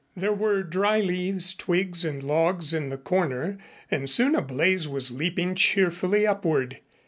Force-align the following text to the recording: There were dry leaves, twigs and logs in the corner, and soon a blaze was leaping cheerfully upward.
There 0.15 0.33
were 0.33 0.63
dry 0.63 0.99
leaves, 0.99 1.53
twigs 1.53 2.03
and 2.03 2.23
logs 2.23 2.73
in 2.73 2.89
the 2.89 2.97
corner, 2.97 3.59
and 3.91 4.09
soon 4.09 4.33
a 4.33 4.41
blaze 4.41 4.87
was 4.87 5.11
leaping 5.11 5.53
cheerfully 5.53 6.25
upward. 6.25 6.79